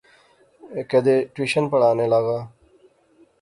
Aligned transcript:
کیدے 0.89 1.15
ٹیوشن 1.33 1.63
پڑھانے 1.71 2.05
لاغا 2.11 2.39